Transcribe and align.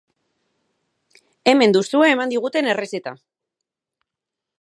Hemen 1.51 1.75
duzue 1.77 2.09
eman 2.13 2.33
diguten 2.35 2.71
errezeta. 2.73 3.13